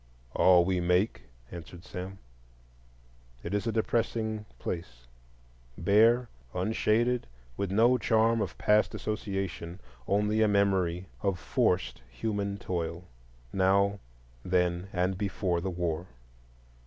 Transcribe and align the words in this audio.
"All 0.33 0.65
we 0.65 0.79
make," 0.79 1.25
answered 1.51 1.85
Sam. 1.85 2.17
It 3.43 3.53
is 3.53 3.67
a 3.67 3.71
depressing 3.71 4.45
place,—bare, 4.57 6.27
unshaded, 6.55 7.27
with 7.55 7.71
no 7.71 7.99
charm 7.99 8.41
of 8.41 8.57
past 8.57 8.95
association, 8.95 9.79
only 10.07 10.41
a 10.41 10.47
memory 10.47 11.05
of 11.21 11.37
forced 11.37 12.01
human 12.09 12.57
toil,—now, 12.57 13.99
then, 14.43 14.87
and 14.91 15.19
before 15.19 15.61
the 15.61 15.69
war. 15.69 16.07